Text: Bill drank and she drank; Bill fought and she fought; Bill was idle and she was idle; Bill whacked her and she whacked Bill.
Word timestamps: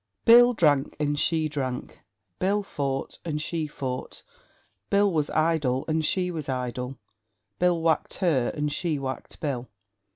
Bill 0.25 0.53
drank 0.55 0.95
and 0.99 1.19
she 1.19 1.47
drank; 1.47 2.01
Bill 2.39 2.63
fought 2.63 3.19
and 3.23 3.39
she 3.39 3.67
fought; 3.67 4.23
Bill 4.89 5.11
was 5.13 5.29
idle 5.29 5.85
and 5.87 6.03
she 6.03 6.31
was 6.31 6.49
idle; 6.49 6.97
Bill 7.59 7.79
whacked 7.79 8.15
her 8.15 8.51
and 8.55 8.71
she 8.73 8.97
whacked 8.97 9.39
Bill. 9.39 9.69